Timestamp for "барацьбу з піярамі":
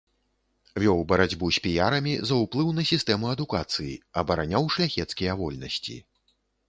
1.11-2.13